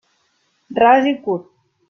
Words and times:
Ras 0.79 1.11
i 1.13 1.15
curt. 1.27 1.47